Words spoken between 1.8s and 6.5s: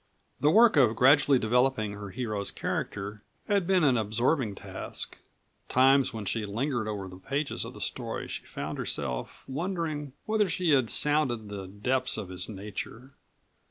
her hero's character had been an absorbing task; times when she